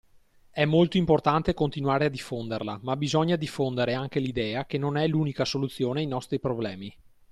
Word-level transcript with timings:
È 0.49 0.65
molto 0.65 0.97
importante 0.97 1.53
continuare 1.53 2.05
a 2.05 2.09
diffonderla 2.09 2.79
ma 2.81 2.95
bisogna 2.97 3.35
diffondere 3.35 3.93
anche 3.93 4.19
l'idea 4.19 4.65
che 4.65 4.79
non 4.79 4.97
è 4.97 5.05
l'unica 5.05 5.45
soluzione 5.45 5.99
ai 5.99 6.07
nostri 6.07 6.39
problemi. 6.39 6.91